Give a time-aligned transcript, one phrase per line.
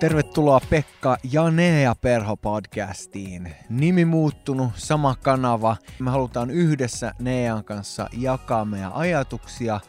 [0.00, 3.54] Tervetuloa Pekka ja Nea Perho podcastiin.
[3.68, 5.76] Nimi muuttunut, sama kanava.
[5.98, 9.80] Me halutaan yhdessä Nean kanssa jakaa meidän ajatuksia,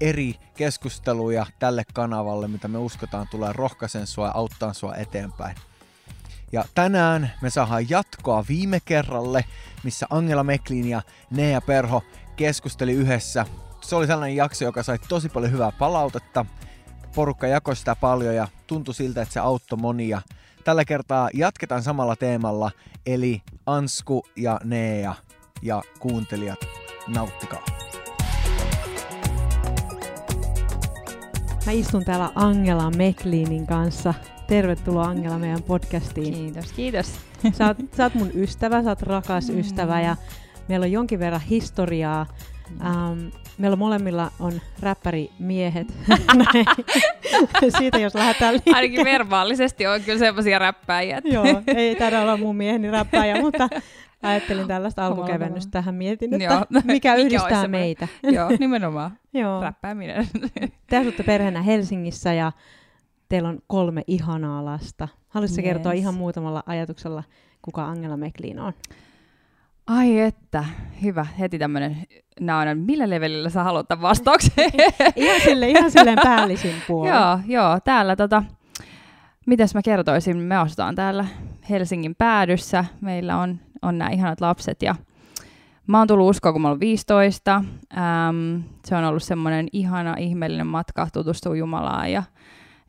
[0.00, 5.56] eri keskusteluja tälle kanavalle, mitä me uskotaan tulee rohkaisen sua ja auttaa sua eteenpäin.
[6.52, 9.44] Ja tänään me saadaan jatkoa viime kerralle,
[9.84, 12.02] missä Angela Meklin ja Nea Perho
[12.36, 13.46] keskusteli yhdessä.
[13.80, 16.46] Se oli sellainen jakso, joka sai tosi paljon hyvää palautetta.
[17.18, 20.22] Porukka jakoi sitä paljon ja tuntui siltä, että se auttoi monia.
[20.64, 22.70] Tällä kertaa jatketaan samalla teemalla,
[23.06, 25.14] eli Ansku ja Nea
[25.62, 26.58] ja kuuntelijat,
[27.08, 27.64] nauttikaa.
[31.66, 34.14] Mä istun täällä Angela Meklinin kanssa.
[34.46, 36.34] Tervetuloa Angela meidän podcastiin.
[36.34, 37.12] Kiitos, kiitos.
[37.52, 39.58] Sä oot, sä oot mun ystävä, sä oot rakas mm.
[39.58, 40.16] ystävä ja
[40.68, 42.26] meillä on jonkin verran historiaa.
[42.70, 45.94] Um, meillä molemmilla on räppärimiehet.
[47.78, 48.76] Siitä jos lähdetään liikkeelle.
[48.76, 51.20] Ainakin verbaalisesti on kyllä semmoisia räppäjiä.
[51.24, 53.68] Joo, ei taida olla mun mieheni räppäjä, mutta
[54.22, 56.64] ajattelin tällaista alkukevennystä tähän mietin, että Joo.
[56.70, 58.08] mikä, mikä yhdistää meitä.
[58.22, 59.18] Joo, nimenomaan.
[59.34, 59.62] Joo.
[59.62, 60.26] Räppääminen.
[60.86, 62.52] Te asutte perheenä Helsingissä ja
[63.28, 65.08] teillä on kolme ihanaa lasta.
[65.28, 65.72] Haluaisitko yes.
[65.72, 67.22] kertoa ihan muutamalla ajatuksella,
[67.62, 68.72] kuka Angela Meklin on?
[69.88, 70.64] Ai että,
[71.02, 71.26] hyvä.
[71.38, 71.96] Heti tämmöinen,
[72.40, 74.70] nää millä levelillä sä haluat tämän vastauksen?
[75.16, 77.16] ihan sille, ihan silleen päällisin puolella.
[77.16, 78.42] joo, joo, täällä tota,
[79.46, 81.26] mitäs mä kertoisin, me asutaan täällä
[81.70, 82.84] Helsingin päädyssä.
[83.00, 84.94] Meillä on, on nämä ihanat lapset ja
[85.86, 87.54] mä oon tullut uskoon, kun mä olen 15.
[87.54, 92.22] Ähm, se on ollut semmoinen ihana, ihmeellinen matka tutustua Jumalaan ja,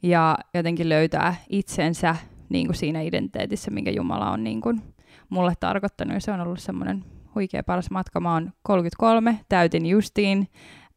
[0.04, 2.16] ja jotenkin löytää itsensä
[2.50, 4.82] niin kuin siinä identiteetissä, minkä Jumala on niin kuin
[5.30, 6.14] mulle tarkoittanut.
[6.14, 8.20] Ja se on ollut semmoinen huikea paras matka.
[8.20, 10.48] Mä oon 33, täytin justiin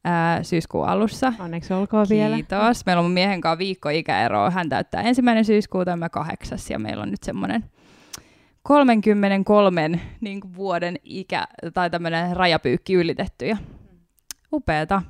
[0.05, 1.33] ää, syyskuun alussa.
[1.39, 2.35] Onneksi olkoon vielä.
[2.35, 2.87] Kiitos.
[2.87, 4.51] Meillä on mun miehen kanssa viikko ikäeroa.
[4.51, 6.71] Hän täyttää ensimmäinen syyskuuta mä kahdeksas.
[6.71, 7.65] Ja meillä on nyt semmoinen
[8.63, 13.47] 33 niin kuin vuoden ikä tai tämmöinen rajapyykki ylitetty.
[13.47, 13.57] Ja
[14.53, 15.03] upeeta.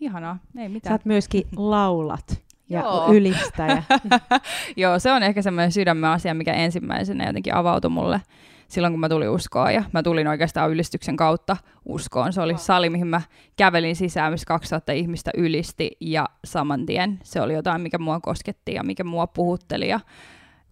[0.00, 0.38] Ihanaa.
[0.58, 0.90] Ei mitään.
[0.90, 3.12] Sä oot myöskin laulat ja Joo.
[3.12, 3.82] ylistäjä.
[4.76, 8.20] Joo, se on ehkä semmoinen sydämen asia, mikä ensimmäisenä jotenkin avautui mulle
[8.70, 9.74] silloin, kun mä tulin uskoon.
[9.74, 12.32] Ja mä tulin oikeastaan ylistyksen kautta uskoon.
[12.32, 13.22] Se oli sali, mihin mä
[13.56, 15.90] kävelin sisään, missä 2000 ihmistä ylisti.
[16.00, 19.88] Ja saman tien se oli jotain, mikä mua kosketti ja mikä mua puhutteli.
[19.88, 20.00] Ja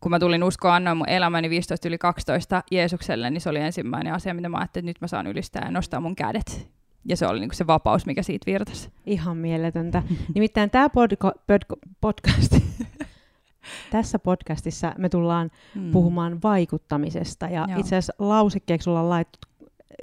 [0.01, 4.15] kun mä tulin uskoon, annoin mun elämäni 15 yli 12 Jeesukselle, niin se oli ensimmäinen
[4.15, 6.69] asia, mitä mä ajattelin, että nyt mä saan ylistää ja nostaa mun kädet.
[7.05, 8.91] Ja se oli niinku se vapaus, mikä siitä virtasi.
[9.07, 10.03] Ihan mieletöntä.
[10.35, 12.53] Nimittäin tämä podco- podco- podcast,
[13.91, 15.93] tässä podcastissa me tullaan mm.
[15.93, 17.47] puhumaan vaikuttamisesta.
[17.47, 17.81] Ja Joo.
[17.81, 19.39] itse asiassa lausekkeeksi ollaan laittu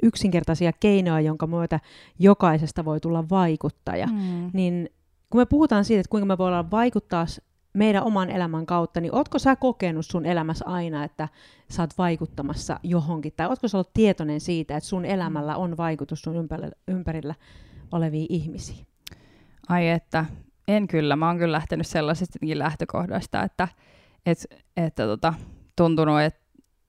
[0.02, 1.80] yksinkertaisia keinoja, jonka myötä
[2.18, 4.06] jokaisesta voi tulla vaikuttaja.
[4.06, 4.50] Mm.
[4.52, 4.88] Niin
[5.30, 7.26] kun me puhutaan siitä, että kuinka me voidaan vaikuttaa
[7.72, 11.28] meidän oman elämän kautta, niin ootko sä kokenut sun elämässä aina, että
[11.70, 16.22] sä oot vaikuttamassa johonkin, tai ootko sä ollut tietoinen siitä, että sun elämällä on vaikutus
[16.22, 17.34] sun ympärillä, ympärillä
[17.92, 18.86] oleviin ihmisiin?
[19.68, 20.26] Ai että,
[20.68, 21.16] en kyllä.
[21.16, 23.68] Mä oon kyllä lähtenyt sellaisesta lähtökohdasta, että
[24.26, 24.38] et,
[24.76, 25.34] että tota,
[25.76, 26.46] tuntunut, että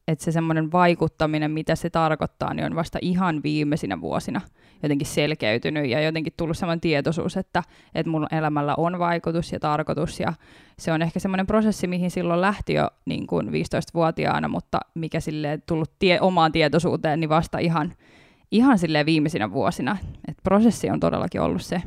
[0.07, 4.41] että se semmoinen vaikuttaminen, mitä se tarkoittaa, niin on vasta ihan viimeisinä vuosina
[4.83, 7.63] jotenkin selkeytynyt ja jotenkin tullut semmoinen tietoisuus, että,
[7.95, 10.33] että mun elämällä on vaikutus ja tarkoitus ja
[10.79, 15.59] se on ehkä semmoinen prosessi, mihin silloin lähti jo niin kuin 15-vuotiaana, mutta mikä sille
[15.65, 17.93] tullut tie, omaan tietoisuuteen, niin vasta ihan,
[18.51, 19.97] ihan sille viimeisinä vuosina.
[20.27, 21.81] Et prosessi on todellakin ollut se.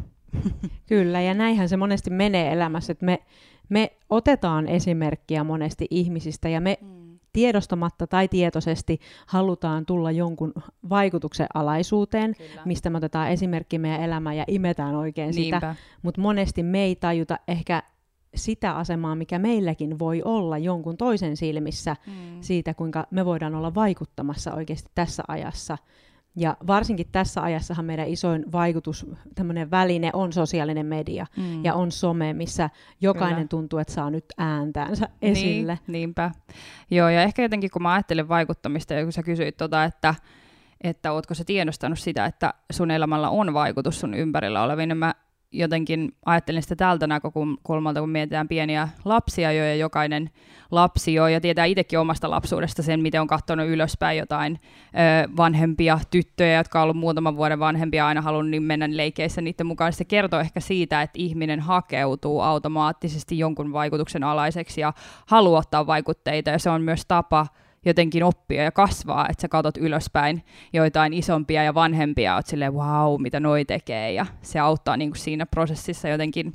[0.87, 3.23] Kyllä, ja näinhän se monesti menee elämässä, että me,
[3.69, 7.01] me otetaan esimerkkiä monesti ihmisistä ja me mm
[7.33, 10.53] tiedostamatta tai tietoisesti halutaan tulla jonkun
[10.89, 12.63] vaikutuksen alaisuuteen, Kyllä.
[12.65, 15.57] mistä me otetaan esimerkki meidän elämään ja imetään oikein Niinpä.
[15.57, 17.83] sitä, mutta monesti me ei tajuta ehkä
[18.35, 22.13] sitä asemaa, mikä meilläkin voi olla jonkun toisen silmissä mm.
[22.41, 25.79] siitä, kuinka me voidaan olla vaikuttamassa oikeasti tässä ajassa
[26.37, 31.65] ja varsinkin tässä ajassahan meidän isoin vaikutus, tämmöinen väline on sosiaalinen media mm.
[31.65, 33.49] ja on some, missä jokainen Kyllä.
[33.49, 35.73] tuntuu, että saa nyt ääntäänsä esille.
[35.73, 36.31] Niin, niinpä.
[36.91, 40.15] Joo, ja ehkä jotenkin kun mä ajattelen vaikuttamista, ja kun sä kysyit tota, että
[40.81, 45.15] että ootko sä tiedostanut sitä, että sun elämällä on vaikutus sun ympärillä oleviin, niin mä
[45.53, 50.31] jotenkin ajattelin sitä tältä näkökulmalta, kun mietitään pieniä lapsia jo, ja jokainen
[50.71, 56.01] lapsi jo, ja tietää itsekin omasta lapsuudesta sen, miten on katsonut ylöspäin jotain ö, vanhempia
[56.11, 59.93] tyttöjä, jotka on ollut muutaman vuoden vanhempia, aina halunnut niin mennä leikeissä niiden mukaan.
[59.93, 64.93] Se kertoo ehkä siitä, että ihminen hakeutuu automaattisesti jonkun vaikutuksen alaiseksi ja
[65.27, 67.47] haluaa ottaa vaikutteita, ja se on myös tapa
[67.87, 73.23] jotenkin oppia ja kasvaa, että sä katot ylöspäin joitain isompia ja vanhempia, oot silleen, wow,
[73.23, 76.55] mitä noi tekee, ja se auttaa niin kuin siinä prosessissa jotenkin.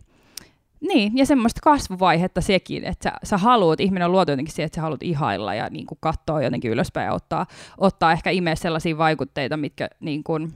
[0.82, 4.76] Niin, ja semmoista kasvuvaihetta sekin, että sä, sä haluat, ihminen on luotu jotenkin siihen, että
[4.76, 7.46] sä haluat ihailla ja niin kuin katsoa jotenkin ylöspäin ja ottaa,
[7.78, 10.54] ottaa ehkä imeä sellaisia vaikutteita, mitkä niin kuin,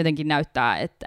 [0.00, 1.06] jotenkin näyttää, että,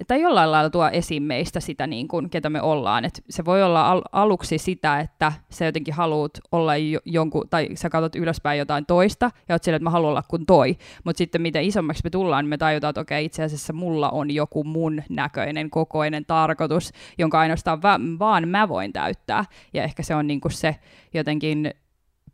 [0.00, 3.04] että jollain lailla tuo esiin meistä sitä, niin kuin, ketä me ollaan.
[3.04, 7.68] Et se voi olla al- aluksi sitä, että sä jotenkin haluat olla jo, jonkun, tai
[7.74, 10.76] sä katsot ylöspäin jotain toista, ja oot sille, että mä haluan olla kuin toi.
[11.04, 14.30] Mutta sitten mitä isommaksi me tullaan, niin me tajutaan, että okei, itse asiassa mulla on
[14.30, 19.44] joku mun näköinen, kokoinen tarkoitus, jonka ainoastaan va- vaan mä voin täyttää.
[19.74, 20.76] Ja ehkä se on niin kuin se
[21.14, 21.70] jotenkin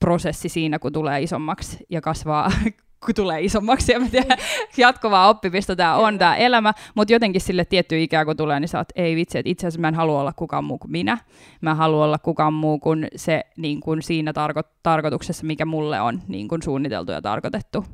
[0.00, 2.50] prosessi siinä, kun tulee isommaksi ja kasvaa
[3.14, 4.38] tulee isommaksi ja tiedän,
[4.76, 8.78] jatkuvaa oppimista tämä on tämä elämä, mutta jotenkin sille tietty ikää kun tulee, niin sä
[8.78, 11.18] oot, ei vitsi, että itse asiassa mä en halua olla kukaan muu kuin minä.
[11.60, 16.22] Mä haluan olla kukaan muu kuin se niin kuin siinä tarko- tarkoituksessa, mikä mulle on
[16.28, 17.84] niin kuin suunniteltu ja tarkoitettu.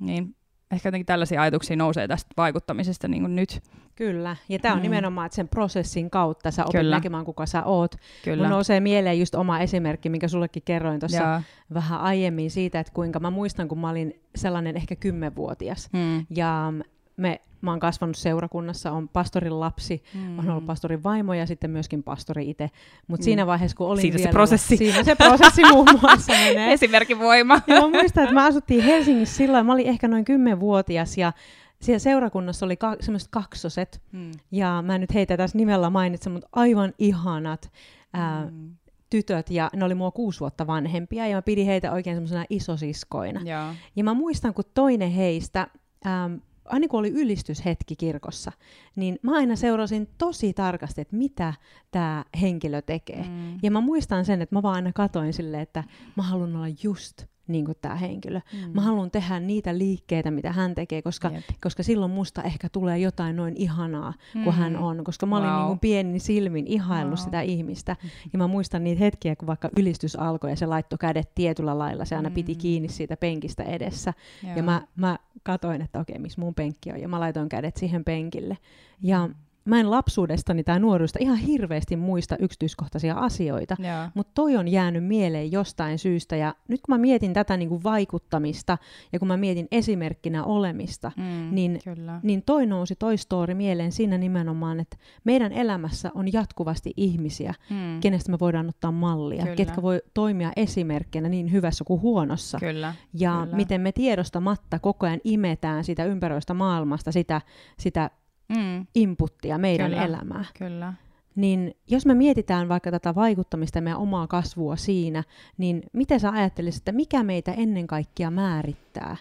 [0.00, 0.34] Niin
[0.72, 3.60] ehkä jotenkin tällaisia ajatuksia nousee tästä vaikuttamisesta niin kuin nyt.
[3.96, 4.82] Kyllä, ja tämä on mm.
[4.82, 6.96] nimenomaan, että sen prosessin kautta sä opit Kyllä.
[6.96, 7.96] näkemään, kuka sä oot.
[8.24, 8.42] Kyllä.
[8.42, 11.42] Mun nousee mieleen just oma esimerkki, minkä sullekin kerroin tuossa
[11.74, 15.88] vähän aiemmin siitä, että kuinka mä muistan, kun mä olin sellainen ehkä kymmenvuotias.
[15.92, 16.26] Mm.
[16.30, 16.72] Ja
[17.16, 20.38] me, mä oon kasvanut seurakunnassa, on pastorin lapsi, mm.
[20.38, 22.70] on ollut pastorin vaimo ja sitten myöskin pastori itse.
[23.06, 23.24] Mutta mm.
[23.24, 24.32] siinä vaiheessa, kun olin Siinä se vielä...
[24.32, 24.76] prosessi.
[24.76, 26.72] Siinä se prosessi muun muassa menee.
[26.72, 27.60] Esimerkin voima.
[27.66, 31.32] Ja mä muistan, että mä asuttiin Helsingissä silloin, mä olin ehkä noin kymmenvuotias ja
[31.80, 34.30] siellä seurakunnassa oli ka- semmoiset kaksoset, Mm.
[34.50, 37.70] ja mä en nyt heitä tässä nimellä mainitse, mutta aivan ihanat
[38.12, 38.70] ää, Mm.
[39.10, 43.40] tytöt, ja ne oli mua kuusi vuotta vanhempia, ja mä pidin heitä oikein semmoisena isosiskoina.
[43.44, 43.74] Joo.
[43.96, 45.66] Ja mä muistan, kun toinen heistä,
[46.06, 48.52] ähm, aina kun oli ylistyshetki kirkossa,
[48.96, 51.54] niin mä aina seurasin tosi tarkasti, että mitä
[51.90, 53.24] tämä henkilö tekee.
[53.28, 53.58] Mm.
[53.62, 55.84] Ja mä muistan sen, että mä vaan aina katoin silleen, että
[56.16, 58.40] mä haluan olla just niin kuin tämä henkilö.
[58.52, 58.70] Mm.
[58.74, 61.44] Mä haluan tehdä niitä liikkeitä, mitä hän tekee, koska, Jep.
[61.60, 64.58] koska silloin musta ehkä tulee jotain noin ihanaa, kun Mm.
[64.58, 65.04] hän on.
[65.04, 65.58] Koska mä olin Wow.
[65.58, 67.24] niin kuin pienin silmin ihaillut Wow.
[67.24, 67.96] sitä ihmistä.
[68.32, 72.04] Ja mä muistan niitä hetkiä, kun vaikka ylistys alkoi ja se laittoi kädet tietyllä lailla.
[72.04, 72.58] Se aina piti Mm.
[72.58, 74.14] kiinni siitä penkistä edessä.
[74.42, 74.56] Joo.
[74.56, 77.00] Ja mä, mä katoin, että okei, missä mun penkki on.
[77.00, 78.58] Ja mä laitoin kädet siihen penkille.
[79.02, 79.28] Ja
[79.64, 83.76] mä en lapsuudestani tai nuoruudesta ihan hirveästi muista yksityiskohtaisia asioita.
[83.78, 84.08] Joo.
[84.14, 86.36] Mutta toi on jäänyt mieleen jostain syystä.
[86.36, 88.78] Ja nyt kun mä mietin tätä niin kuin vaikuttamista
[89.12, 91.48] ja kun mä mietin esimerkkinä olemista, Mm.
[91.54, 92.20] niin Kyllä.
[92.22, 98.00] niin toi nousi toi story mieleen siinä nimenomaan, että meidän elämässä on jatkuvasti ihmisiä, Mm.
[98.00, 99.56] kenestä me voidaan ottaa mallia, Kyllä.
[99.56, 102.58] ketkä voi toimia esimerkkinä niin hyvässä kuin huonossa.
[102.60, 102.94] Kyllä.
[103.14, 103.56] Ja Kyllä.
[103.56, 107.40] miten me tiedostamatta koko ajan imetään sitä ympäröistä maailmasta, sitä,
[107.78, 108.10] sitä
[108.56, 108.86] Mm.
[108.94, 110.04] inputtia meidän Kyllä.
[110.04, 110.46] elämään.
[110.58, 110.92] Kyllä.
[111.36, 115.24] Niin jos me mietitään vaikka tätä vaikuttamista ja meidän omaa kasvua siinä,
[115.58, 119.16] niin miten sä ajattelisit, että mikä meitä ennen kaikkea määrittää?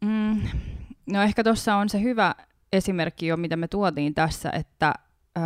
[0.00, 0.40] Mm.
[1.06, 2.34] No ehkä tuossa on se hyvä
[2.72, 4.94] esimerkki jo, mitä me tuotiin tässä, että
[5.38, 5.42] öö,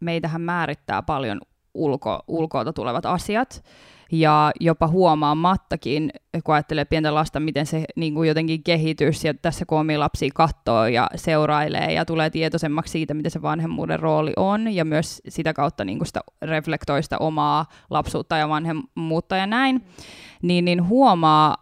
[0.00, 1.40] meitähän määrittää paljon
[1.74, 3.64] ulko, ulkoilta tulevat asiat.
[4.12, 6.10] Ja jopa huomaamattakin,
[6.44, 10.30] kun ajattelee pientä lasta, miten se niin kuin jotenkin kehitys, ja tässä kun omia lapsia
[10.34, 15.52] katsoo ja seurailee ja tulee tietoisemmaksi siitä, mitä se vanhemmuuden rooli on, ja myös sitä
[15.52, 19.84] kautta niin kuin sitä reflektoi sitä omaa lapsuutta ja vanhemmuutta ja näin,
[20.42, 21.56] niin, niin huomaa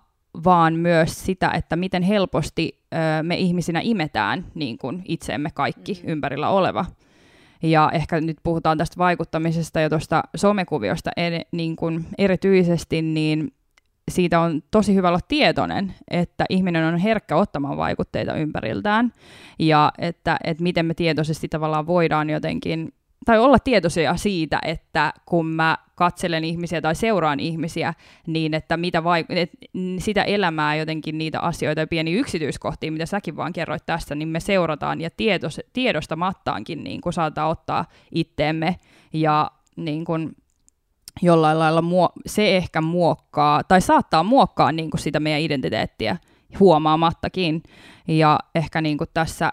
[0.45, 6.49] vaan myös sitä, että miten helposti ö, me ihmisinä imetään niin kuin itseemme kaikki ympärillä
[6.49, 6.85] oleva.
[7.63, 13.53] Ja ehkä nyt puhutaan tästä vaikuttamisesta ja tuosta somekuviosta eri, niin kuin erityisesti, niin
[14.11, 19.13] siitä on tosi hyvä olla tietoinen, että ihminen on herkkä ottamaan vaikutteita ympäriltään
[19.59, 22.93] ja että, että miten me tietoisesti tavallaan voidaan jotenkin
[23.25, 27.95] tai olla tietoisia siitä, että kun mä katselen ihmisiä tai seuraan ihmisiä,
[28.27, 29.51] niin että mitä vaik- et
[29.99, 34.41] sitä elämää jotenkin niitä asioita ja pieniä yksityiskohtia, mitä säkin vaan kerroit tässä, niin me
[34.41, 38.77] seurataan ja tietos, tiedostamattaankin niin kuin saattaa ottaa itteemme
[39.13, 40.37] ja niin kuin
[41.23, 46.17] jollain lailla muo- se ehkä muokkaa, tai saattaa muokkaa niin kuin sitä meidän identiteettiä
[46.61, 47.63] huomaamattakin.
[48.09, 49.51] Ja ehkä niin kuin tässä,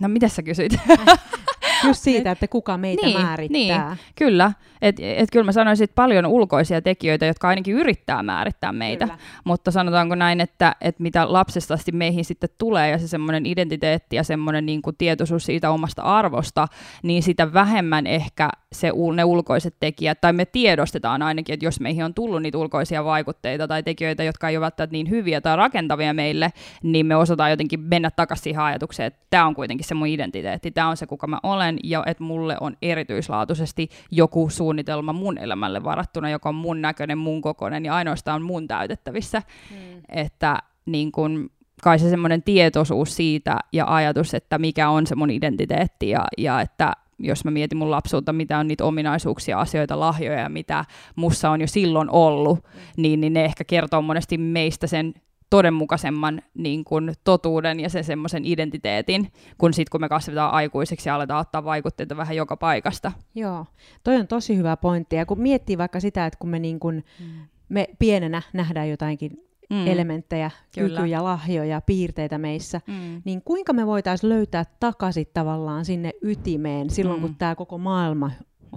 [0.00, 0.72] no mitä sä kysyit?
[1.84, 3.88] Just siitä, että kuka meitä Niin, määrittää.
[3.88, 3.98] niin.
[4.14, 9.04] Kyllä, että et kyllä mä sanoisin, että paljon ulkoisia tekijöitä, jotka ainakin yrittää määrittää meitä,
[9.04, 9.18] Kyllä.
[9.44, 14.16] mutta sanotaanko näin, että, että mitä lapsesta asti meihin sitten tulee ja se semmoinen identiteetti
[14.16, 16.68] ja semmoinen niin kuin tietoisuus siitä omasta arvosta,
[17.02, 22.04] niin sitä vähemmän ehkä se, ne ulkoiset tekijät, tai me tiedostetaan ainakin, että jos meihin
[22.04, 26.14] on tullut niitä ulkoisia vaikutteita tai tekijöitä, jotka ei ole välttämättä niin hyviä tai rakentavia
[26.14, 30.06] meille, niin me osataan jotenkin mennä takaisin siihen ajatukseen, että tämä on kuitenkin se mun
[30.06, 35.38] identiteetti, tämä on se, kuka mä olen, ja että mulle on erityislaatuisesti joku suunnitelma mun
[35.38, 39.42] elämälle varattuna, joka on mun näköinen, mun kokoinen ja ainoastaan mun täytettävissä.
[39.70, 40.02] Mm.
[40.08, 41.50] Että niin kun,
[41.82, 46.60] kai se semmoinen tietoisuus siitä ja ajatus, että mikä on se mun identiteetti ja, ja
[46.60, 50.84] että jos mä mietin mun lapsuutta, mitä on niitä ominaisuuksia, asioita, lahjoja ja mitä
[51.16, 53.02] mussa on jo silloin ollut, mm.
[53.02, 55.14] niin, niin ne ehkä kertoo monesti meistä sen
[55.52, 61.14] todenmukaisemman niin kuin, totuuden ja se semmoisen identiteetin, kun sitten kun me kasvetaan aikuisiksi ja
[61.14, 63.12] aletaan ottaa vaikutteita vähän joka paikasta.
[63.34, 63.66] Joo,
[64.04, 65.16] toi on tosi hyvä pointti.
[65.16, 67.26] Ja kun miettii vaikka sitä, että kun me, niin kuin, mm.
[67.68, 69.30] me pienenä nähdään jotainkin
[69.70, 69.86] mm.
[69.86, 71.00] elementtejä, Kyllä.
[71.00, 73.22] kykyjä, lahjoja, piirteitä meissä, mm.
[73.24, 77.26] niin kuinka me voitaisiin löytää takaisin tavallaan sinne ytimeen silloin, mm.
[77.26, 78.30] kun tämä koko maailma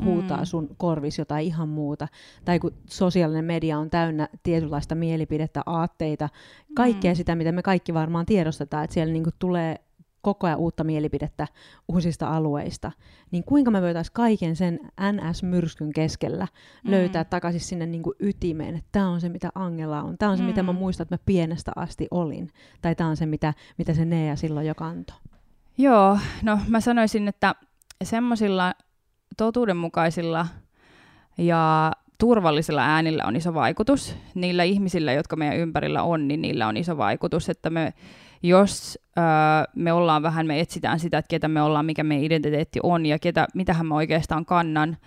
[0.04, 0.46] huutaa mm.
[0.46, 2.08] sun korvis jotain ihan muuta.
[2.46, 6.30] Tai kun sosiaalinen media on täynnä tietynlaista mielipidettä, aatteita,
[6.76, 7.16] kaikkea mm.
[7.16, 9.80] sitä, mitä me kaikki varmaan tiedostetaan, että siellä niinku tulee
[10.26, 11.48] koko ajan uutta mielipidettä
[11.88, 12.92] uusista alueista,
[13.32, 16.48] niin kuinka me voitaisiin kaiken sen NS-myrskyn keskellä
[16.84, 16.92] mm.
[16.92, 20.38] löytää takaisin sinne niin kuin ytimeen, että tämä on se, mitä Angela on, tämä on
[20.38, 20.48] se, mm.
[20.48, 20.80] mitä mä mm.
[20.80, 22.50] muistan, että mä pienestä asti olin,
[22.82, 25.18] tai tämä on se, mitä, mitä se Nea silloin jo kantoi.
[25.78, 27.56] Joo, no mä sanoisin, että
[28.04, 28.74] semmoisilla
[29.38, 30.48] totuudenmukaisilla
[31.38, 34.16] ja turvallisilla äänillä on iso vaikutus.
[34.36, 37.94] Niillä ihmisillä, jotka meidän ympärillä on, niin niillä on iso vaikutus, että me,
[38.44, 39.24] jos öö,
[39.76, 43.20] me ollaan vähän, me etsitään sitä, että ketä me ollaan, mikä meidän identiteetti on ja
[43.20, 44.98] ketä, mitähän mä oikeastaan kannan,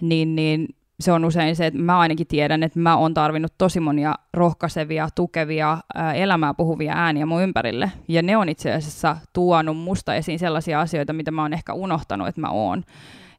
[0.00, 0.68] niin, niin
[1.00, 5.08] se on usein se, että mä ainakin tiedän, että mä oon tarvinnut tosi monia rohkaisevia,
[5.14, 7.92] tukevia, ää, elämää puhuvia ääniä mun ympärille.
[8.08, 12.28] Ja ne on itse asiassa tuonut musta esiin sellaisia asioita, mitä mä oon ehkä unohtanut,
[12.28, 12.84] että mä oon.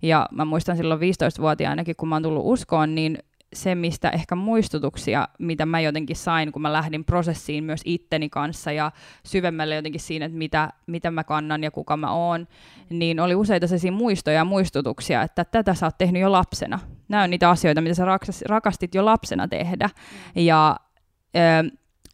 [0.04, 3.18] Ja mä muistan silloin 15-vuotiaanakin, kun mä oon tullut uskoon, niin
[3.54, 8.72] se, mistä ehkä muistutuksia, mitä mä jotenkin sain, kun mä lähdin prosessiin myös itteni kanssa
[8.72, 8.92] ja
[9.26, 12.48] syvemmälle jotenkin siinä, että mitä, mitä mä kannan ja kuka mä oon,
[12.90, 16.80] niin oli useita sellaisia muistoja ja muistutuksia, että tätä sä oot tehnyt jo lapsena.
[17.08, 18.06] Nämä on niitä asioita, mitä sä
[18.46, 19.90] rakastit jo lapsena tehdä.
[20.36, 20.76] Ja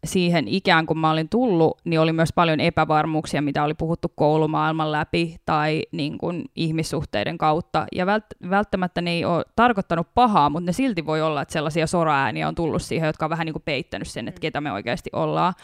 [0.04, 4.92] siihen ikään kuin mä olin tullut, niin oli myös paljon epävarmuuksia, mitä oli puhuttu koulumaailman
[4.92, 7.86] läpi tai niin kuin ihmissuhteiden kautta.
[7.92, 11.86] Ja vält- välttämättä ne ei ole tarkoittanut pahaa, mutta ne silti voi olla, että sellaisia
[11.86, 14.42] soraääniä on tullut siihen, jotka on vähän niin kuin peittänyt sen, että mm.
[14.42, 15.54] ketä me oikeasti ollaan.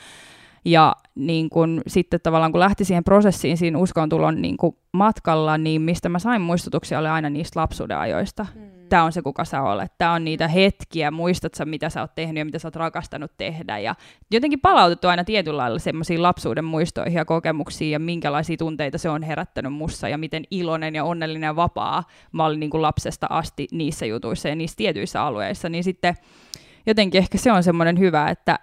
[0.66, 5.82] Ja niin kun, sitten tavallaan kun lähti siihen prosessiin siinä uskontulon niin kun matkalla, niin
[5.82, 8.46] mistä mä sain muistutuksia oli aina niistä lapsuuden ajoista.
[8.54, 8.61] Mm.
[8.88, 9.92] Tämä on se, kuka sä olet.
[9.99, 13.30] Tämä on niitä hetkiä, muistat sä, mitä sä oot tehnyt ja mitä sä oot rakastanut
[13.37, 13.78] tehdä.
[13.78, 13.94] Ja
[14.30, 19.23] jotenkin palautettu aina tietyllä lailla semmoisiin lapsuuden muistoihin ja kokemuksiin ja minkälaisia tunteita se on
[19.23, 24.06] herättänyt mussa ja miten iloinen ja onnellinen ja vapaa mä olin niin lapsesta asti niissä
[24.06, 25.68] jutuissa ja niissä tietyissä alueissa.
[25.68, 26.14] Niin sitten
[26.87, 28.58] jotenkin ehkä se on semmoinen hyvä, että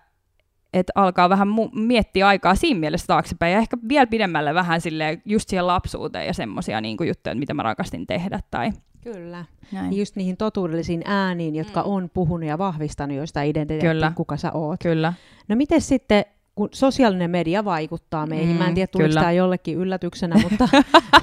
[0.74, 5.22] että alkaa vähän mu- miettiä aikaa siinä mielessä taaksepäin ja ehkä vielä pidemmälle vähän sille
[5.26, 8.40] just siihen lapsuuteen ja semmoisia niin juttuja, mitä mä rakastin tehdä.
[8.52, 8.72] Tai...
[9.02, 9.46] Kyllä.
[9.72, 9.98] Näin.
[9.98, 11.88] Just niihin totuudellisiin ääniin, jotka mm.
[11.88, 14.80] on puhunut ja vahvistanut joista identiteettiä, kuka sä oot.
[14.84, 15.14] Kyllä.
[15.48, 16.26] No miten sitten
[16.56, 18.56] kun sosiaalinen media vaikuttaa meihin.
[18.56, 20.70] Mm, Mä en tiedä, tuliko tämä jollekin yllätyksenä, mutta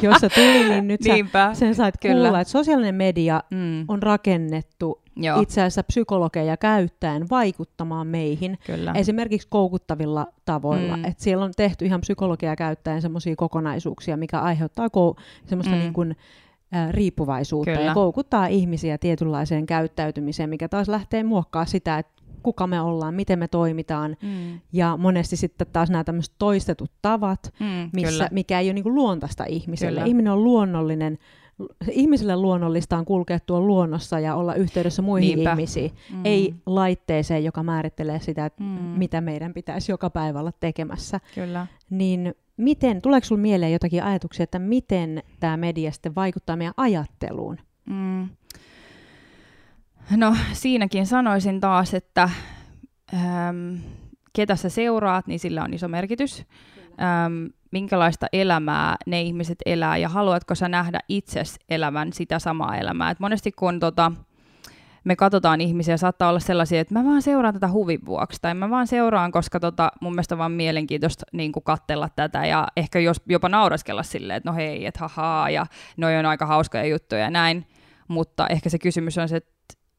[0.03, 2.15] jos se tuli, niin nyt sä sen sait Kyllä.
[2.15, 3.85] kuulla, että sosiaalinen media mm.
[3.89, 5.41] on rakennettu Joo.
[5.41, 8.93] itse asiassa psykologeja käyttäen vaikuttamaan meihin Kyllä.
[8.93, 10.97] esimerkiksi koukuttavilla tavoilla.
[10.97, 11.05] Mm.
[11.05, 15.81] Et siellä on tehty ihan psykologia käyttäen sellaisia kokonaisuuksia, mikä aiheuttaa kou- semmoista mm.
[15.81, 16.17] niin kuin,
[16.75, 17.85] ä, riippuvaisuutta Kyllä.
[17.85, 23.39] ja koukuttaa ihmisiä tietynlaiseen käyttäytymiseen, mikä taas lähtee muokkaa sitä, että kuka me ollaan, miten
[23.39, 24.17] me toimitaan.
[24.23, 24.61] Mm.
[24.73, 29.45] Ja monesti sitten taas nämä tämmöiset toistetut tavat, mm, missä, mikä ei ole niin luontaista
[29.49, 30.01] ihmiselle.
[30.01, 30.09] Kyllä.
[30.09, 31.19] Ihminen on luonnollinen,
[31.91, 35.51] ihmiselle luonnollista on kulkea tuolla luonnossa ja olla yhteydessä muihin Niinpä.
[35.51, 36.21] ihmisiin, mm.
[36.25, 38.67] ei laitteeseen, joka määrittelee sitä, mm.
[38.67, 41.21] mitä meidän pitäisi joka päivä olla tekemässä.
[41.35, 41.67] Kyllä.
[41.91, 47.59] Niin miten, tuleeko sinulle mieleen jotakin ajatuksia, että miten tämä media sitten vaikuttaa meidän ajatteluun?
[47.87, 48.29] Mm.
[50.17, 52.31] No siinäkin sanoisin taas, että
[53.15, 53.75] ähm,
[54.33, 56.45] ketä sä seuraat, niin sillä on iso merkitys.
[57.01, 63.11] Ähm, minkälaista elämää ne ihmiset elää ja haluatko sä nähdä itses elävän sitä samaa elämää.
[63.11, 64.13] Et monesti kun tota,
[65.05, 68.71] me katsotaan ihmisiä, saattaa olla sellaisia, että mä vaan seuraan tätä huvin vuoksi, tai mä
[68.71, 73.21] vaan seuraan, koska tota, mun mielestä on vaan mielenkiintoista niin katsella tätä, ja ehkä jos,
[73.29, 77.31] jopa nauraskella silleen, että no hei, että hahaa, ja noi on aika hauskoja juttuja ja
[77.31, 77.67] näin,
[78.09, 79.41] mutta ehkä se kysymys on se,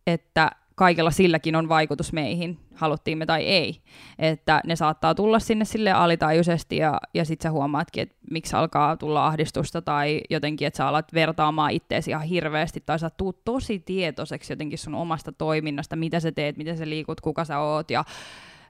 [0.08, 3.82] että kaikella silläkin on vaikutus meihin, haluttiin me tai ei.
[4.20, 8.98] Että ne saattaa tulla sinne sille alitajuisesti ja, ja sitten sä huomaatkin, että miksi alkaa
[8.98, 13.80] tulla ahdistusta tai jotenkin, että sä alat vertaamaan itteesi ihan hirveästi tai sä tuut tosi
[13.80, 18.06] tietoiseksi jotenkin sun omasta toiminnasta, mitä sä teet, miten sä liikut, kuka sä oot ja,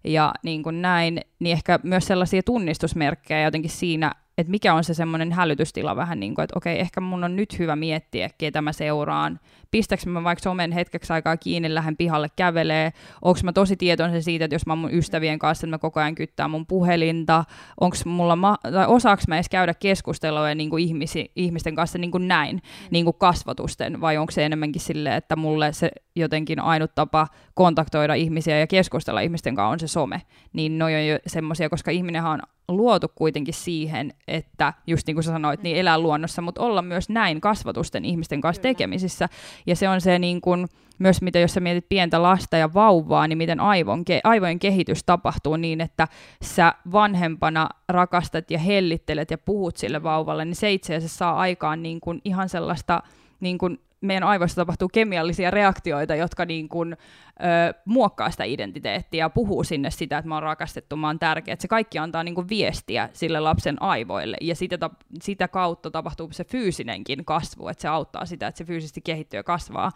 [0.04, 4.94] ja niin kuin näin, niin ehkä myös sellaisia tunnistusmerkkejä jotenkin siinä että mikä on se
[4.94, 8.72] semmoinen hälytystila vähän niin kuin, että okei, ehkä mun on nyt hyvä miettiä, ketä mä
[8.72, 9.40] seuraan,
[9.72, 14.46] pistäks mä vaikka somen hetkeksi aikaa kiinni, lähden pihalle kävelee, onko mä tosi tietoinen siitä,
[14.46, 17.46] että jos mä oon mun ystävien kanssa, että mä koko ajan kyttää mun puhelinta,
[17.80, 22.12] onko mulla, ma- tai osaaks mä edes käydä keskustelua niin kuin ihmisi, ihmisten kanssa niin
[22.12, 22.88] kuin näin, mm.
[22.92, 28.14] niin kuin kasvatusten, vai onko se enemmänkin silleen, että mulle se jotenkin ainut tapa kontaktoida
[28.14, 30.22] ihmisiä ja keskustella ihmisten kanssa on se some,
[30.54, 32.40] niin ne on jo semmoisia, koska ihminenhän on
[32.78, 37.10] luotu kuitenkin siihen, että just niin kuin sä sanoit, niin elää luonnossa, mutta olla myös
[37.10, 38.74] näin kasvatusten ihmisten kanssa Kyllä.
[38.74, 39.30] tekemisissä.
[39.66, 40.68] Ja se on se niin kuin,
[41.00, 45.04] myös, mitä jos sä mietit pientä lasta ja vauvaa, niin miten aivon, ke, aivojen kehitys
[45.04, 46.08] tapahtuu niin, että
[46.44, 51.84] sä vanhempana rakastat ja hellittelet ja puhut sille vauvalle, niin se itse asiassa saa aikaan
[51.84, 53.04] niin kuin ihan sellaista
[53.40, 59.30] niin kuin meidän aivoissa tapahtuu kemiallisia reaktioita, jotka niin kuin, ö, muokkaa sitä identiteettiä ja
[59.30, 61.54] puhuu sinne sitä, että mä oon rakastettu, mä oon tärkeä.
[61.54, 64.90] Että se kaikki antaa niin kuin viestiä sille lapsen aivoille ja sitä,
[65.22, 69.44] sitä kautta tapahtuu se fyysinenkin kasvu, että se auttaa sitä, että se fyysisesti kehittyy ja
[69.44, 69.92] kasvaa.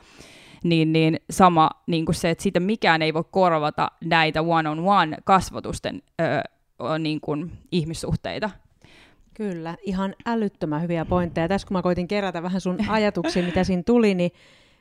[0.63, 6.01] Niin, niin sama niin kuin se, että siitä mikään ei voi korvata näitä one-on-one kasvatusten
[6.21, 8.49] ö, niin kuin ihmissuhteita.
[9.37, 11.47] Kyllä, ihan älyttömän hyviä pointteja.
[11.47, 14.31] Tässä kun mä koitin kerätä vähän sun ajatuksia, mitä siinä tuli, niin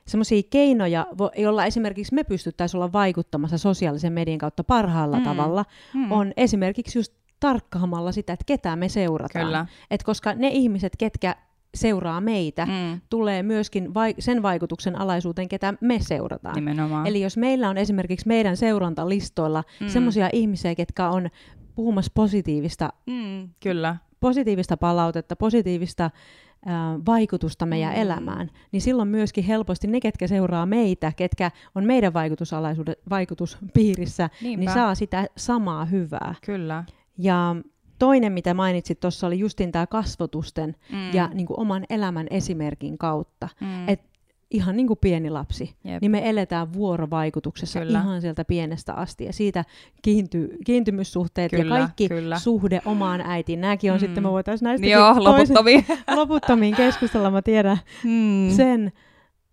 [0.06, 1.06] semmoisia keinoja,
[1.36, 5.24] joilla esimerkiksi me pystyttäisiin olla vaikuttamassa sosiaalisen median kautta parhaalla mm.
[5.24, 6.12] tavalla, mm.
[6.12, 9.46] on esimerkiksi just tarkkaamalla sitä, että ketä me seurataan.
[9.46, 9.66] Kyllä.
[9.90, 11.36] Et koska ne ihmiset, ketkä
[11.74, 13.00] seuraa meitä, mm.
[13.10, 16.54] tulee myöskin vai- sen vaikutuksen alaisuuteen, ketä me seurataan.
[16.54, 17.06] Nimenomaan.
[17.06, 19.88] Eli jos meillä on esimerkiksi meidän seurantalistoilla mm.
[19.88, 21.28] semmoisia ihmisiä, ketkä on
[21.74, 26.10] puhumassa positiivista mm, kyllä positiivista palautetta, positiivista
[27.06, 28.00] vaikutusta meidän mm.
[28.00, 32.12] elämään, niin silloin myöskin helposti ne, ketkä seuraa meitä, ketkä on meidän
[33.10, 34.60] vaikutuspiirissä, Niinpä.
[34.60, 36.34] niin saa sitä samaa hyvää.
[36.46, 36.84] Kyllä.
[37.18, 37.56] Ja
[37.98, 41.14] toinen, mitä mainitsit tuossa, oli justin tämä kasvotusten mm.
[41.14, 43.48] ja niin kuin oman elämän esimerkin kautta.
[43.60, 43.88] Mm.
[43.88, 44.00] Et
[44.54, 46.00] ihan niin kuin pieni lapsi, Jep.
[46.00, 48.00] niin me eletään vuorovaikutuksessa kyllä.
[48.00, 49.24] ihan sieltä pienestä asti.
[49.24, 49.64] Ja siitä
[50.02, 52.38] kiinty, kiintymyssuhteet kyllä, ja kaikki kyllä.
[52.38, 53.60] suhde omaan äitiin.
[53.60, 54.00] Nämäkin on mm.
[54.00, 55.86] sitten, me voitaisiin näistä Joo, loputtomiin.
[56.16, 58.50] loputtomiin keskustella, mä tiedän mm.
[58.56, 58.92] sen.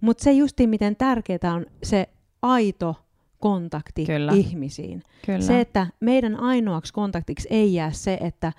[0.02, 2.10] Mutta se justiin, miten tärkeää on se
[2.42, 2.96] aito
[3.40, 4.32] kontakti kyllä.
[4.32, 5.04] ihmisiin.
[5.26, 5.42] Kyllä.
[5.42, 8.54] Se, että meidän ainoaksi kontaktiksi ei jää se, että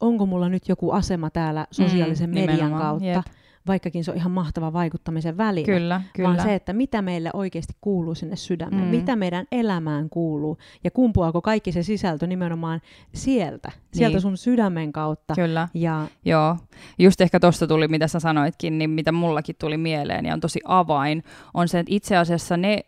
[0.00, 3.24] onko mulla nyt joku asema täällä sosiaalisen mm, median kautta, Jep
[3.66, 6.28] vaikkakin se on ihan mahtava vaikuttamisen väline, kyllä, kyllä.
[6.28, 8.88] vaan se, että mitä meille oikeasti kuuluu sinne sydämeen, mm.
[8.88, 12.80] mitä meidän elämään kuuluu, ja kumpuaako kaikki se sisältö nimenomaan
[13.14, 14.20] sieltä, sieltä niin.
[14.20, 15.34] sun sydämen kautta.
[15.34, 16.06] Kyllä, ja...
[16.24, 16.56] joo.
[16.98, 20.60] Just ehkä tuosta tuli, mitä sä sanoitkin, niin mitä mullakin tuli mieleen, ja on tosi
[20.64, 22.84] avain, on se, että itse asiassa ne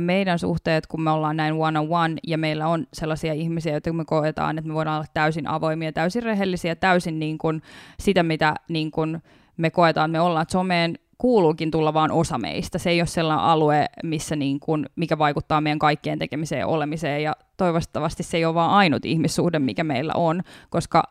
[0.00, 4.58] meidän suhteet, kun me ollaan näin one-on-one, ja meillä on sellaisia ihmisiä, joita me koetaan,
[4.58, 7.62] että me voidaan olla täysin avoimia, täysin rehellisiä, täysin niin kuin
[7.98, 9.22] sitä, mitä niin kuin
[9.60, 12.78] me koetaan, me ollaan, että someen kuuluukin tulla vaan osa meistä.
[12.78, 17.22] Se ei ole sellainen alue, missä niin kuin, mikä vaikuttaa meidän kaikkien tekemiseen ja olemiseen,
[17.22, 21.02] ja toivottavasti se ei ole vaan ainut ihmissuhde, mikä meillä on, koska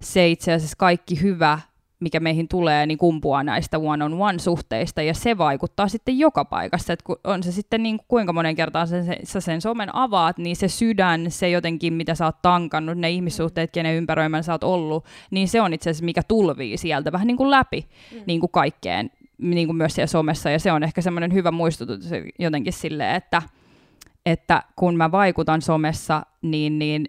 [0.00, 1.58] se itse asiassa kaikki hyvä
[2.20, 7.52] meihin tulee, niin kumpuaa näistä one-on-one-suhteista, ja se vaikuttaa sitten joka paikassa, että on se
[7.52, 11.50] sitten niin kuin kuinka monen kertaan sen, sä sen somen avaat, niin se sydän, se
[11.50, 15.72] jotenkin, mitä sä oot tankannut, ne ihmissuhteet, kenen ympäröimän sä oot ollut, niin se on
[15.72, 18.20] itse asiassa, mikä tulvii sieltä vähän niin kuin läpi mm.
[18.26, 22.10] niin kuin kaikkeen, niin kuin myös siellä somessa, ja se on ehkä semmoinen hyvä muistutus
[22.38, 23.42] jotenkin silleen, että,
[24.26, 27.06] että kun mä vaikutan somessa, niin, niin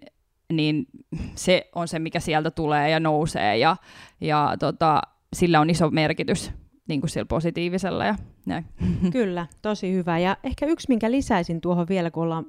[0.52, 0.86] niin
[1.34, 3.76] se on se, mikä sieltä tulee ja nousee ja,
[4.20, 6.52] ja tota, sillä on iso merkitys
[6.88, 8.14] niin kuin sillä positiivisella ja
[8.46, 8.64] näin.
[9.12, 10.18] Kyllä, tosi hyvä.
[10.18, 12.46] Ja ehkä yksi, minkä lisäisin tuohon vielä, kun ollaan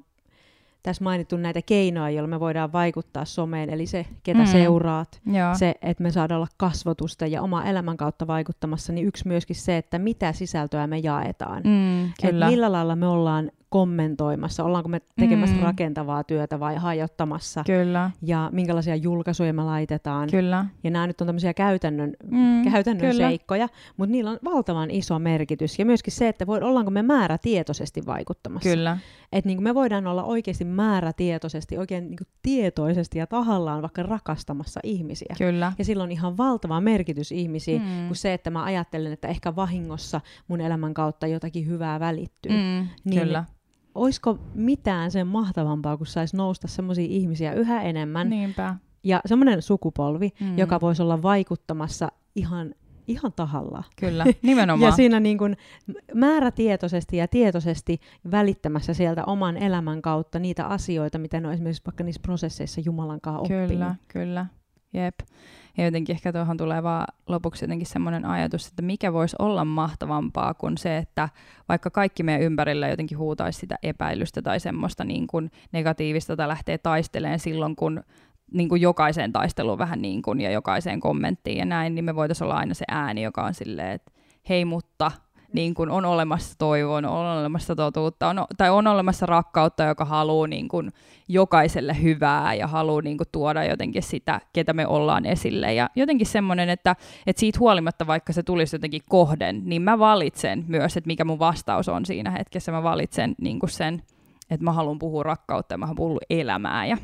[0.84, 4.46] tässä mainittu näitä keinoja, joilla me voidaan vaikuttaa someen, eli se, ketä mm.
[4.46, 5.56] seuraat, Joo.
[5.56, 9.78] se, että me saadaan olla kasvotusta ja oma elämän kautta vaikuttamassa, niin yksi myöskin se,
[9.78, 11.64] että mitä sisältöä me jaetaan.
[11.64, 12.50] Mm, kyllä.
[12.50, 15.62] millä lailla me ollaan kommentoimassa, ollaanko me tekemässä mm.
[15.62, 17.64] rakentavaa työtä vai hajottamassa.
[17.66, 18.12] Kyllä.
[18.22, 20.30] Ja minkälaisia julkaisuja me laitetaan.
[20.32, 20.66] Kyllä.
[20.84, 25.80] Ja nämä nyt on tämmöisiä käytännön, mm, käytännön seikkoja, mutta niillä on valtavan iso merkitys.
[25.80, 28.70] Ja myöskin se, että voi, ollaanko me määrätietoisesti vaikuttamassa.
[28.70, 28.98] Kyllä.
[29.32, 35.36] Että niin me voidaan olla oikeasti määrätietoisesti, oikein niin tietoisesti ja tahallaan vaikka rakastamassa ihmisiä.
[35.38, 35.74] Kyllä.
[35.78, 38.08] Ja sillä on ihan valtava merkitys ihmisiin, mm.
[38.08, 42.52] kuin se, että mä ajattelen, että ehkä vahingossa mun elämän kautta jotakin hyvää välittyy.
[42.52, 43.46] Mm, niin kyllä
[43.98, 48.30] olisiko mitään sen mahtavampaa, kun saisi nousta semmoisia ihmisiä yhä enemmän.
[48.30, 48.76] Niinpä.
[49.04, 50.58] Ja semmoinen sukupolvi, mm.
[50.58, 52.74] joka voisi olla vaikuttamassa ihan
[53.08, 53.84] ihan tahalla.
[54.00, 54.92] Kyllä, nimenomaan.
[54.92, 55.58] ja siinä niin kuin
[56.14, 58.00] määrätietoisesti ja tietoisesti
[58.32, 63.22] välittämässä sieltä oman elämän kautta niitä asioita, mitä ne on esimerkiksi vaikka niissä prosesseissa Jumalan
[63.22, 63.68] kanssa oppinut.
[63.68, 64.46] Kyllä, kyllä.
[64.94, 65.16] Jep.
[65.78, 70.54] Ja jotenkin ehkä tuohon tulee vaan lopuksi jotenkin semmoinen ajatus, että mikä voisi olla mahtavampaa
[70.54, 71.30] kuin se, että
[71.70, 76.78] vaikka kaikki meidän ympärillä jotenkin huutaisi sitä epäilystä tai semmoista niin kuin negatiivista tai lähtee
[76.78, 78.04] taisteleen silloin, kun
[78.52, 82.46] niin kuin jokaiseen taisteluun vähän niin kuin, ja jokaiseen kommenttiin ja näin, niin me voitaisiin
[82.46, 84.12] olla aina se ääni, joka on silleen, että
[84.50, 85.12] hei mutta
[85.54, 90.48] niin kuin on olemassa toivoa, on olemassa totuutta, on, tai on olemassa rakkautta, joka haluaa
[90.48, 90.92] niin kuin
[91.28, 95.74] jokaiselle hyvää ja haluaa niin kuin tuoda jotenkin sitä, ketä me ollaan esille.
[95.74, 96.96] Ja jotenkin semmoinen, että,
[97.28, 101.40] että siitä huolimatta, vaikka se tulisi jotenkin kohden, niin mä valitsen myös, että mikä mun
[101.40, 102.72] vastaus on siinä hetkessä.
[102.72, 104.04] Mä valitsen niin kuin sen,
[104.50, 106.86] että mä haluan puhua rakkautta ja mä haluan puhua elämää.
[106.86, 106.98] Ja...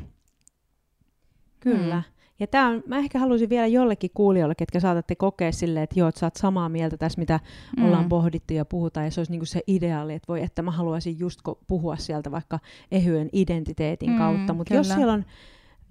[1.60, 1.96] Kyllä.
[1.96, 2.13] Mm.
[2.40, 6.08] Ja tää on, mä ehkä haluaisin vielä jollekin kuulijoille, ketkä saatatte kokea silleen, että joo,
[6.08, 7.40] että sä oot samaa mieltä tässä, mitä
[7.76, 7.84] mm.
[7.84, 11.18] ollaan pohdittu ja puhutaan, ja se olisi niinku se ideaali, että voi, että mä haluaisin
[11.18, 12.58] just puhua sieltä vaikka
[12.92, 15.24] ehyen identiteetin mm, kautta, mutta jos siellä on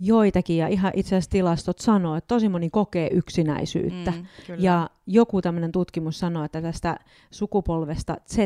[0.05, 4.11] joitakin, ja ihan itse asiassa tilastot sanoo, että tosi moni kokee yksinäisyyttä.
[4.11, 4.25] Mm,
[4.57, 6.99] ja joku tämmöinen tutkimus sanoo, että tästä
[7.31, 8.37] sukupolvesta Z,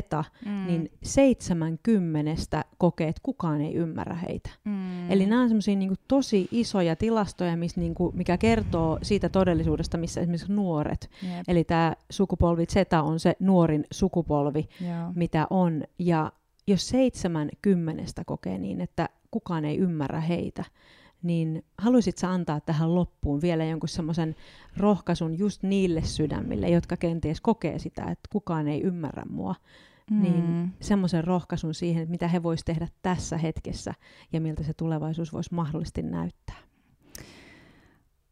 [0.45, 0.67] mm.
[0.67, 4.49] niin 70 kokee, että kukaan ei ymmärrä heitä.
[4.65, 5.11] Mm.
[5.11, 9.97] Eli nämä on semmoisia niin tosi isoja tilastoja, miss, niin kuin, mikä kertoo siitä todellisuudesta,
[9.97, 11.43] missä esimerkiksi nuoret, yep.
[11.47, 15.11] eli tämä sukupolvi Z on se nuorin sukupolvi, Joo.
[15.15, 15.83] mitä on.
[15.99, 16.31] Ja
[16.67, 20.63] jos 70 kokee niin, että kukaan ei ymmärrä heitä,
[21.23, 24.35] niin haluaisit sä antaa tähän loppuun vielä jonkun semmoisen
[24.77, 29.55] rohkaisun just niille sydämille, jotka kenties kokee sitä, että kukaan ei ymmärrä mua,
[30.11, 30.21] mm.
[30.21, 33.93] niin semmoisen rohkaisun siihen, että mitä he vois tehdä tässä hetkessä
[34.33, 36.57] ja miltä se tulevaisuus voisi mahdollisesti näyttää.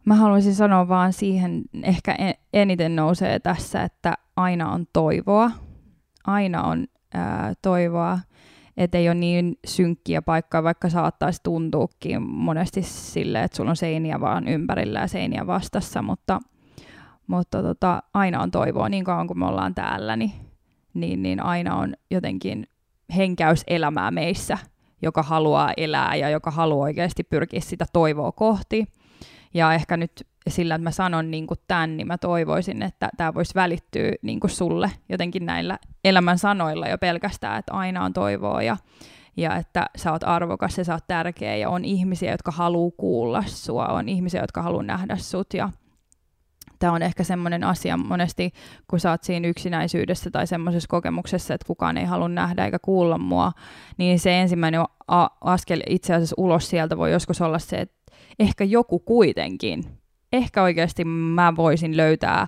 [0.06, 2.18] Mä haluaisin sanoa vaan siihen, ehkä
[2.54, 5.52] eniten nousee tässä, että aina on toivoa.
[6.28, 8.20] Aina on ää, toivoa
[8.78, 14.20] että ei ole niin synkkiä paikkaa, vaikka saattaisi tuntuukin monesti sille, että sulla on seiniä
[14.20, 16.40] vaan ympärillä ja seiniä vastassa, mutta,
[17.28, 20.32] mutta tota, aina on toivoa niin kauan kuin me ollaan täällä, niin,
[20.94, 22.68] niin, niin aina on jotenkin
[23.16, 24.58] henkäys elämää meissä,
[25.02, 28.86] joka haluaa elää ja joka haluaa oikeasti pyrkiä sitä toivoa kohti.
[29.54, 33.34] Ja ehkä nyt sillä, että mä sanon niin kuin tämän, niin mä toivoisin, että tämä
[33.34, 38.62] voisi välittyä niin kuin sulle jotenkin näillä elämän sanoilla jo pelkästään, että aina on toivoa
[38.62, 38.78] ja,
[39.38, 43.44] ja että sä oot arvokas ja sä oot tärkeä ja on ihmisiä, jotka haluaa kuulla
[43.48, 45.70] sua, on ihmisiä, jotka haluaa nähdä sut ja
[46.80, 48.52] tämä on ehkä semmoinen asia monesti,
[48.88, 53.18] kun sä oot siinä yksinäisyydessä tai semmoisessa kokemuksessa, että kukaan ei halua nähdä eikä kuulla
[53.18, 53.52] mua,
[53.98, 54.82] niin se ensimmäinen
[55.42, 57.96] askel itse asiassa ulos sieltä voi joskus olla se, että
[58.40, 59.84] ehkä joku kuitenkin
[60.36, 62.48] ehkä oikeasti mä voisin löytää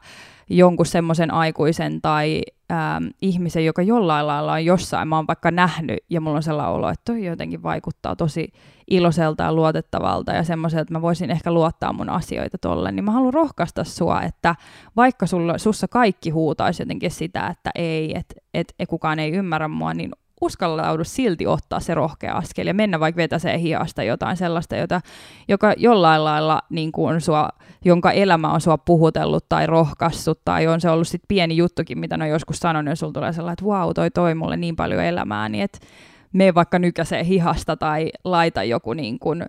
[0.50, 5.98] jonkun semmoisen aikuisen tai ähm, ihmisen, joka jollain lailla on jossain, mä oon vaikka nähnyt,
[6.10, 8.54] ja mulla on sellainen olo, että toi jotenkin vaikuttaa tosi
[8.88, 13.12] iloiselta ja luotettavalta ja semmoiselta, että mä voisin ehkä luottaa mun asioita tolle, niin mä
[13.12, 14.56] haluan rohkaista sua, että
[14.96, 19.68] vaikka sulla, sussa kaikki huutaisi jotenkin sitä, että ei, että et, et kukaan ei ymmärrä
[19.68, 24.76] mua, niin uskallaudu silti ottaa se rohkea askel ja mennä vaikka vetäsee hiasta jotain sellaista,
[24.76, 25.02] jota,
[25.48, 27.50] joka jollain lailla niin kuin sua,
[27.86, 32.18] jonka elämä on sua puhutellut tai rohkassut tai on se ollut sit pieni juttukin, mitä
[32.18, 34.76] ne on joskus sanonut ja sulla tulee sellainen, että vau, wow, toi toi mulle niin
[34.76, 35.80] paljon elämää, niin että
[36.34, 39.46] me vaikka nykäsee hihasta tai laita joku niin kuin,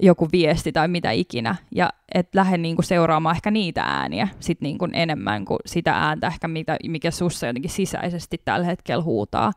[0.00, 4.88] joku viesti tai mitä ikinä, ja et lähde niinku seuraamaan ehkä niitä ääniä sit niinku
[4.92, 9.52] enemmän kuin sitä ääntä ehkä, mitä, mikä sussa jotenkin sisäisesti tällä hetkellä huutaa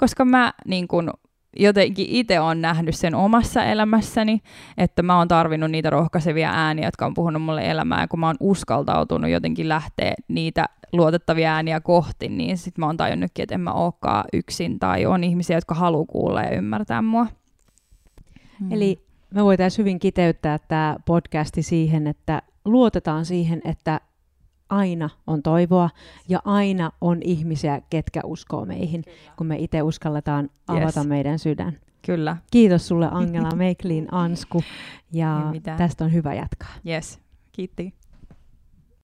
[0.00, 1.10] koska mä niin kun,
[1.56, 4.40] jotenkin itse olen nähnyt sen omassa elämässäni,
[4.78, 8.26] että mä oon tarvinnut niitä rohkaisevia ääniä, jotka on puhunut mulle elämää, ja kun mä
[8.26, 13.60] oon uskaltautunut jotenkin lähteä niitä luotettavia ääniä kohti, niin sit mä oon tajunnutkin, että en
[13.60, 17.26] mä olekaan yksin, tai on ihmisiä, jotka haluaa kuulla ja ymmärtää mua.
[18.60, 18.72] Hmm.
[18.72, 24.00] Eli me voitaisiin hyvin kiteyttää tämä podcasti siihen, että luotetaan siihen, että
[24.68, 25.90] aina on toivoa
[26.28, 29.32] ja aina on ihmisiä, ketkä uskoo meihin, Kyllä.
[29.36, 31.08] kun me itse uskalletaan avata yes.
[31.08, 31.78] meidän sydän.
[32.06, 32.36] Kyllä.
[32.50, 34.62] Kiitos sulle Angela Meiklin Ansku
[35.12, 36.72] ja tästä on hyvä jatkaa.
[36.86, 37.20] Yes,
[37.52, 37.94] kiitti.